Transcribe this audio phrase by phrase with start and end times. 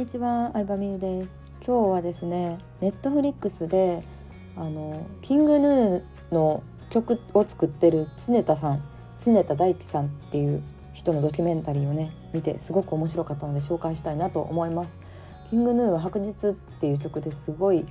[0.00, 1.38] にちは、相葉美優です。
[1.62, 4.02] 今日はですね、ネットフリックスで
[4.56, 8.82] あのキングヌーの曲を作ってる常田さん、
[9.22, 10.62] 常田大地さんっていう
[10.94, 14.96] 人のドキュメンタリーをね見てすごく面白かったので紹介したいなと思います。
[15.50, 17.84] キングヌーは白日っていう曲ですごい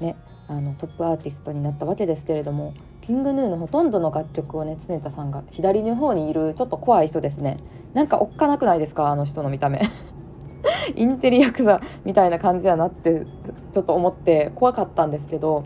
[0.00, 0.14] ね
[0.46, 7.58] あのトップアーティストになったわけですけれどもキングヌーのほとんどの楽曲をね常田さんが左の方にいるちょっと怖い人ですね
[7.94, 9.82] なんかおっかなくないですかあの人の見た目
[10.94, 13.24] インテリヤクザみたいな感じやなって
[13.72, 15.64] ちょっと思って怖かったんですけど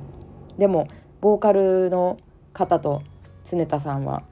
[0.58, 0.88] でも
[1.20, 2.18] ボーカルの
[2.52, 3.02] 方と
[3.50, 4.22] 常田さんは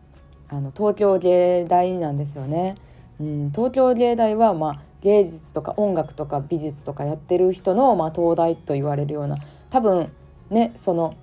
[0.48, 2.76] あの東京芸大なんですよね。
[3.20, 9.36] うん、東京芸大は、まあ、芸術とか音楽とか美術とかやってる人の、まあ、東大と言われるような
[9.70, 10.10] 多分
[10.50, 11.14] ねその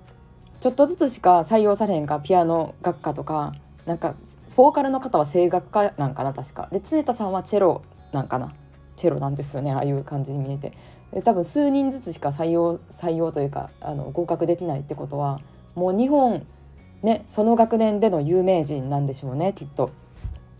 [0.60, 3.54] ちょっとずつしか採用されへんかピアノ学科とか
[3.84, 4.14] なんか
[4.56, 7.82] ボーカルの方は声楽科なんかな確かで常田さんはチェロ
[8.12, 8.54] なんかな
[8.96, 10.72] チェロなんですよねああいう感じに見えて
[11.12, 15.40] で多分数人ずつしか採用採用というかあの合格できないってことは
[15.74, 16.46] もう日本
[17.02, 19.90] ねその学年での有名人なんでしょうねきっと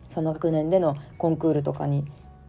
[0.08, 2.04] その学年でのコンクールとかに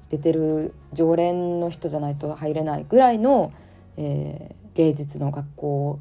[0.09, 3.51] 出てる常連の人じゃないと入れないぐらいの、
[3.97, 5.99] えー、芸術の学校を、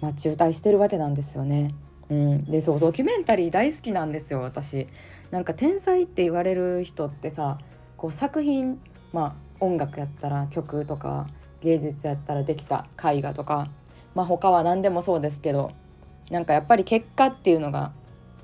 [0.00, 1.74] まあ、中退してるわけなんですよね。
[2.08, 4.86] うん、でそうドキュメンタリー大好きなんですよ私。
[5.30, 7.58] なんか天才って言われる人ってさ
[7.96, 8.80] こう作品
[9.16, 11.26] まあ音楽やったら曲とか
[11.62, 13.70] 芸術やったらできた絵画とか
[14.14, 15.72] まあ他は何でもそうですけど
[16.30, 17.92] なんかやっぱり結果っていうのが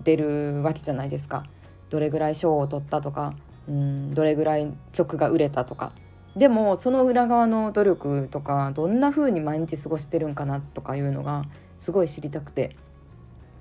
[0.02, 1.44] 出るわけじゃないですか。
[1.90, 3.34] どれぐらい賞を取ったとか
[3.68, 5.92] うんどれぐらい曲が売れたとか
[6.34, 11.44] でもその裏側の努力とかどんな風に毎日過ごしてるんかなとかいうのが
[11.78, 12.76] すごい知りたくて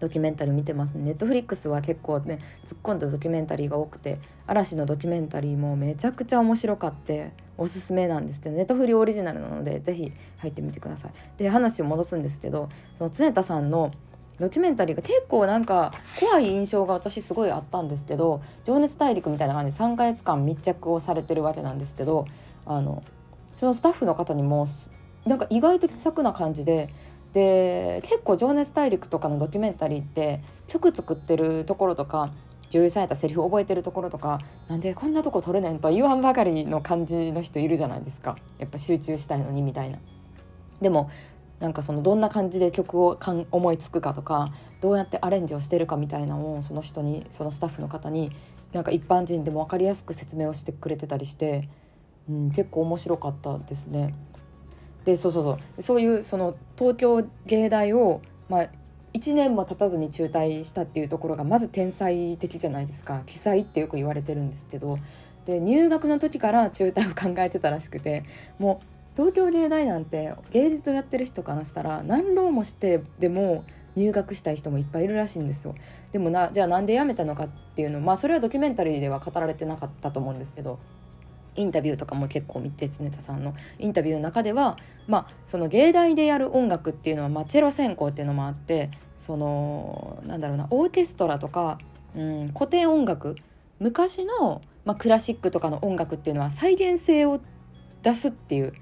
[0.02, 11.12] ドキュメンタリー見てますネットフリックスは結構ね突っ込んだドキュメンタリーが多くて嵐のドキュメンタリーもめちゃくちゃ面白かっておすすめなんですけどネットフリオリジナルなので是非入ってみてください。
[11.38, 13.92] で話を戻すんですけどその常田さんの
[14.40, 22.26] ドキュメンタリーが結構なんか怖い印象が私すごいあったんですけど「情熱大陸」みたいな感じで3ヶ月間密着をされてるわけなんですけど
[22.66, 23.04] あの
[23.56, 24.66] そのスタッフの方にも
[25.26, 26.90] なんか意外と気さくな感じで
[27.34, 32.32] で結構「情熱大陸」とかのドキュメンタリーって曲作ってるところとか
[32.72, 40.00] 女優さんやったセリフ覚えてるところとかなんでこんなとこ撮るねんと言わんばかりの感じの人いるじゃないですかやっぱ集中したいのにみたいな。
[40.82, 41.10] でも
[41.60, 48.32] なんかそのどんな感じで曲をかん思いつくかとかどうやってアレンジをしてるかみたいなのをその人にそのスタッフの方に
[48.74, 51.70] なんか一般人でも分かりやすく説明をしてくれてたりして、
[52.28, 54.16] うん、結構面白かったですね。
[55.06, 55.82] でそうそうそう。
[55.82, 58.70] そういうその東京芸大を、まあ、
[59.14, 63.22] 1年も経たずに中退したっていうところがまず天才的じゃないですか。
[63.26, 64.98] 奇才ってよく言われてるんですけど。
[65.46, 68.24] で入学の時から中退を考えてたらしくて
[68.60, 68.86] もう
[69.16, 73.64] 東京芸大なんて芸術をやってる人からしたら何浪もしてでも
[73.96, 75.76] 入学したい人もいっぱいいるらしいんですよ。
[76.14, 80.80] でもなじゃあなんで辞めたのかっていうのまあそれはドキュメンタリーでは語られてなかったと思うんですけど。
[81.56, 91.78] インタビューとかも結構見て常田さんのインタビューの中ではまあその芸大でやる音楽っていうのは、まあ、チェロ専攻っていうのもあってそのなんだろうなオーケストラとか、
[92.16, 93.36] うん、古典音楽
[93.80, 97.42] 昔の、まあ、クラシックとかの音楽っていうのは再現性を
[98.04, 98.74] 出すっていう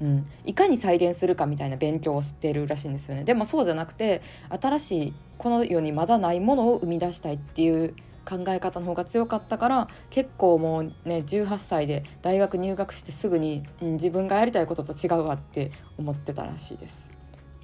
[0.00, 3.24] うん、いかに再現するかみたいな勉強をしてるらしいんですよね。
[3.24, 7.94] でもそうじゃなくて新しいこの世にまだないものを生み出したいっていう
[8.28, 17.06] 考え方の方が強かったから結構もうね18歳で大学入学してすぐに、うん、自分がやりたいことと違うわって思ってたらしいです。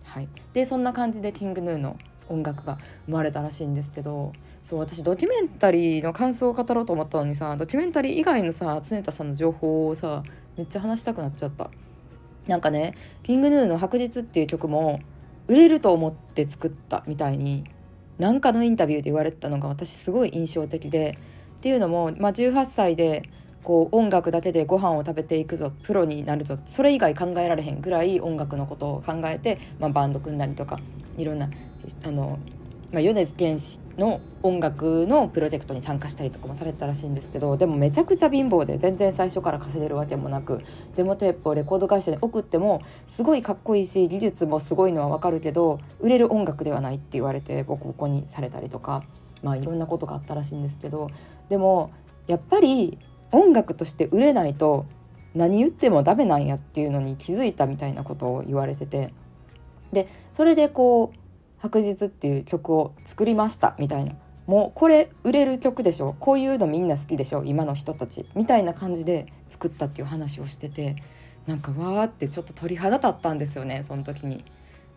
[0.04, 1.98] はい、でそんな感じでキングヌーの
[2.28, 4.32] 音楽が生まれたらしいんですけど
[4.62, 10.22] そう私ドキュメンタリーの感想を語ろうと思ったのにさドキュメンタリー以外のさ常田さんの情報をさ
[10.56, 11.70] めっちゃ話したくなっちゃった。
[12.46, 15.00] なんかねキングヌーの「白日」っていう曲も
[15.48, 17.64] 売れると思って作ったみたいに
[18.18, 21.18] 何かのインタビューで言われてたのが私すごい印象的で
[21.58, 23.28] っていうのも、まあ、18歳で
[23.62, 30.78] こう音楽だけでご飯を食べていくぞプロになるぞそれ以外考えられへんぐらい音楽のことを考えて、まあ、バンド組んだりとか
[31.16, 31.48] いろんな
[32.02, 32.38] あの
[32.92, 40.60] まあ、米津玄師の音楽のプロジェクトに参加したりとかもされたらしいんですけどでもめちゃくちゃ貧乏で全然最初から稼げるわけもなく
[40.96, 49.04] デモテープをレコード会社に送ってもすごいかっこいいし技術もすごいのはわかるけど売れる音楽ではないって言われてボコボコにされたりとか
[49.42, 51.10] まあいろんなことがあったらしいんですけど
[51.48, 51.92] でも
[52.26, 52.98] やっぱり
[53.32, 54.86] 音楽として売れないと
[55.34, 59.12] 何言ってもダメなんやっていうのに気づいたみたいなことを言われてて
[59.92, 61.23] でそれでこう
[61.64, 64.12] 白日っていう曲を作りましたみたいな。
[64.46, 66.14] もうこれ売れる曲でしょ？
[66.20, 67.44] こういうのみんな好きでしょ？
[67.44, 70.96] 今の人たちみたいな感じで作ったっていう話をしてて。
[71.46, 74.42] なんかわーってちょっと鳥肌立ったんですよねその時に。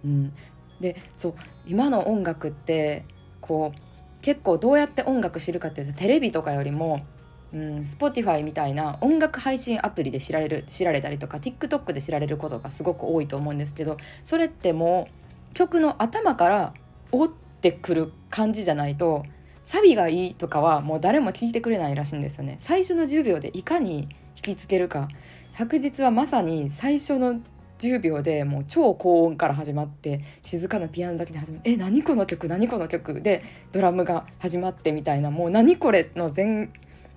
[0.05, 0.33] うん、
[0.79, 1.33] でそう
[1.65, 3.03] 今の音楽って
[3.41, 3.79] こう
[4.21, 7.05] 結構どうやって音楽知るかっていうとテレビとかよりも
[7.53, 15.26] うん、Spotify みたいな音楽配信アプリで知られる知られたりとか TikTok で知られることがすごく多いと思うんですけどそれってもう
[15.57, 16.73] 曲の頭から
[17.11, 19.25] 追ってくる感じじゃないと
[19.65, 22.59] サビがいいとかはもう誰も聞いてくれないらしいんですよね。
[22.61, 25.07] 最初の10秒でいかに引きつけるか。
[25.53, 27.41] 白日はまさに最初の
[27.79, 32.47] 10秒でもう超高音から始まって静かなピアノだけで始まって「え何この曲？
[32.47, 35.31] 何この曲」でドラムが始まってみたいな。
[35.31, 36.71] もう「何これ」の全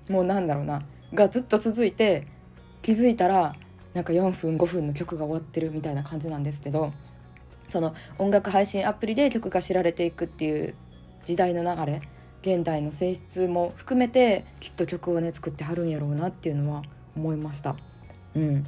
[0.08, 0.82] もうなんだろうな。
[1.12, 2.26] がずっと続いて
[2.80, 3.54] 気づいたら
[3.92, 6.94] なんか4分5分の曲が終わってるみたいな感じなんですけど。
[7.70, 10.74] その音楽配信アプリで曲が知られていくっていう
[11.24, 12.02] 時代の流れ
[12.42, 16.82] 現代の性質も含めてきっと曲をね作ってはるんやろうなっていうのは
[17.16, 17.76] 思いました。
[18.34, 18.66] うん、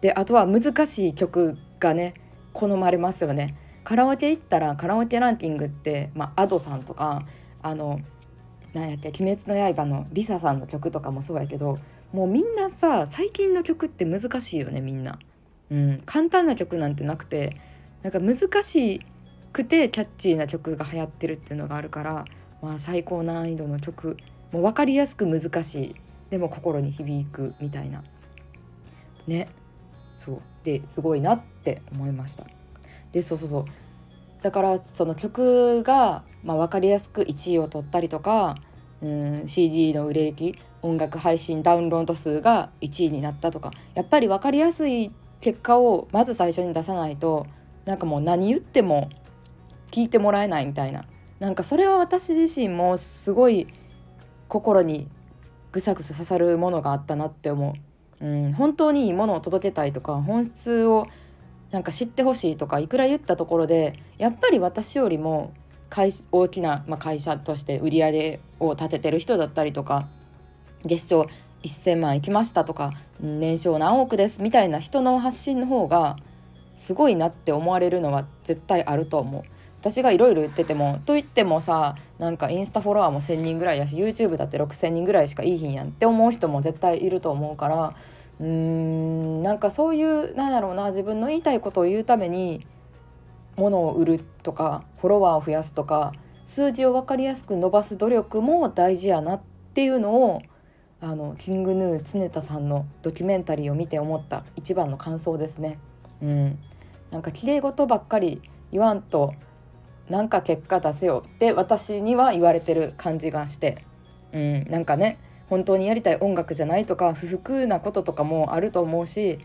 [0.00, 2.14] であとは難しい曲がね
[2.52, 3.56] 好まれますよね。
[3.84, 7.24] カラオケ行ったらカラオケランキングって、まあ、Ado さんとか
[7.62, 8.00] あの
[8.72, 11.78] なんやって「鬼滅の刃」のリサさんの曲とかもそうやけど
[12.12, 15.18] もうみんなさ最近の曲って難しいよねみんな。
[15.70, 17.56] うん、簡単な曲なんてなくて
[18.04, 19.00] なんか難し
[19.52, 22.24] くてキャッチーな曲が流行ってるっていうのがあるから、
[22.62, 24.18] まあ、最高難易度の曲
[24.52, 25.94] もう分かりやすく難しい
[26.30, 28.04] でも心に響くみたいな。
[29.26, 29.48] ね。
[30.16, 30.42] そう。
[30.64, 32.46] ですごいなって思いました。
[33.12, 33.64] でそうそうそう。
[34.42, 38.56] だからその曲が、まあ、分かりやすく1位を取ったりとか
[39.02, 45.10] うん CD の売れ行き音楽配信ダウンロード数が1位になったとかやっぱり分かりやすい
[45.40, 47.46] 結果をまず最初に出さないと
[47.84, 49.10] なんかもう何言っても
[49.90, 51.04] 聞いてもらえないみたいな。
[51.40, 53.66] なんかそれは私自身もすごい
[54.48, 55.08] 心に
[55.72, 57.74] ぐさぐさ刺さるものがあったなって思
[58.20, 61.08] う、うん、本当にいいものを届けたいとか本質を
[61.72, 65.52] なんか知ってほしいとかいくら言ったところでやっぱり私よりも
[65.90, 70.06] 会大きな、まあ、会社として売り上げを立ててる人だったりとか
[70.84, 71.26] 月賞
[71.64, 76.16] 1,000万いきましたとか年商何億ですみたいな人の発信の方が
[76.84, 79.42] すごいなって思われるのは絶対あると思う。
[79.80, 87.94] 私がいろいろ言っててもと言ってもさなんかインスタフォロワーも1,000人ぐらいやし YouTube だって6,000人ぐらいしかいいひんやんって思う人も絶対いると思うから
[88.40, 92.66] うーんなんかそういうなんだろうな自分の言いたいことを言うために
[93.56, 96.14] 物を売るとかフォロワーを増やすとか
[96.46, 99.40] 数字を分かりやすく伸ばす努力も大事やなっ
[99.74, 100.42] ていうのを
[101.00, 105.78] あのキングヌー常田さんのドキュメンタリーを見て思った一番の感想ですね。
[106.22, 106.58] うん、
[107.14, 109.34] なんか綺麗事ばっかり言わんと
[110.10, 113.84] なんか結果出せよって私には言われてる感じがして、
[114.32, 119.38] うん、なんかね本当にやりたい音楽じゃないとか不服なこととかもあると思うし、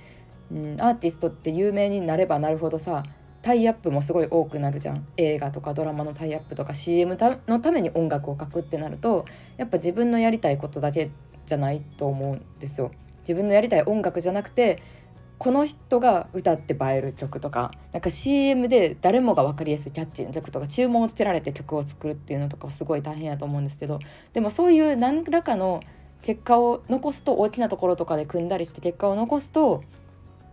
[0.52, 3.04] うん、アーティストって有名になればなるほどさ
[3.44, 9.26] タイアップもすごい多くなるじゃん映画とかドラマのタイアップとか CM のために音楽を書くってなると
[9.58, 11.12] やっぱ自分のやりたいことだけ
[11.46, 12.90] じゃないと思うんですよ。
[13.20, 14.82] 自分のやりたい音楽じゃなくて
[15.40, 24.00] この人が歌って映える曲とかなんか CM で誰もが分かりやすいキャッチーな曲とか注文をつけられて曲を作るっていうのとかすごい大変やと思うんですけど
[24.34, 25.82] でもそういう何らかの
[26.22, 29.84] 結果を残すと大きなところとかで組んだりして結果を残すと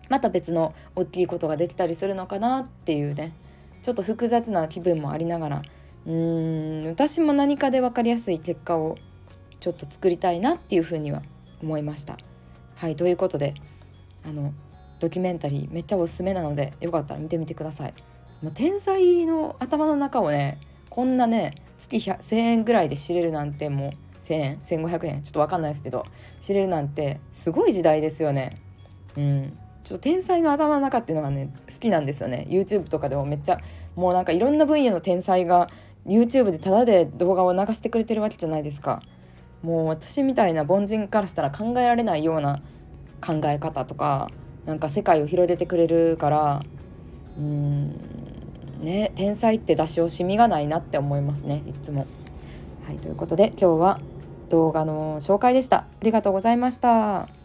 [0.08, 3.34] また別の大きいことができたりするのかなっていうね
[3.82, 5.62] ちょっと複雑な気分もありながら
[6.06, 8.96] うーん私も何かで分かりやすい結果を
[9.58, 11.22] ちょっと作りたいなっていうふうには
[11.60, 12.18] 思いました。
[12.76, 13.54] はいということで
[14.24, 14.52] あの
[14.98, 17.94] ドキュメンタリーめっちゃおすすめなのでよかったら見てみてください。
[18.42, 20.60] もう天才の頭の中をね
[20.90, 26.04] こんなね月1000円ぐらいで知れるなんてもう1000円1500円ちょっと分かんないですけど
[26.40, 28.60] 知れるなんてすごい時代ですよね。
[29.16, 33.60] うんちょっと天才の頭の中っていうのがね好きなんですよね YouTube とかでもめっちゃ
[33.94, 35.68] もうなんかいろんな分野の天才が
[36.04, 39.00] YouTube でタダで動画を流してくれてるわけじゃないですか
[39.62, 42.62] もう私みたいな凡人からしたら考えられないような
[43.24, 44.28] 考え方とか
[44.66, 46.62] なんか世界を広げてくれるから
[47.38, 47.88] うん
[48.82, 52.06] ね天才って出し惜しみがないなって思いますねいつも。
[52.86, 54.00] はいということで今日は
[54.48, 55.78] 動画の紹介でした。
[55.78, 57.35] ありがとうございました。